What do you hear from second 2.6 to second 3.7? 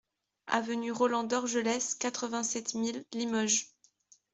mille Limoges